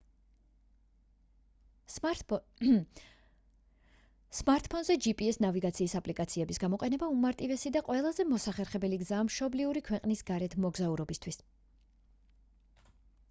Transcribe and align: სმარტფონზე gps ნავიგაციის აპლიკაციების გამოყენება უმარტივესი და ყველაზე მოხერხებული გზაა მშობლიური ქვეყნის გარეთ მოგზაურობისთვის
სმარტფონზე 1.95 4.95
gps 5.05 5.37
ნავიგაციის 5.45 5.93
აპლიკაციების 5.99 6.59
გამოყენება 6.63 7.09
უმარტივესი 7.17 7.71
და 7.77 7.83
ყველაზე 7.89 8.25
მოხერხებული 8.31 8.99
გზაა 9.03 9.27
მშობლიური 9.29 9.83
ქვეყნის 9.91 10.23
გარეთ 10.31 10.57
მოგზაურობისთვის 10.65 11.37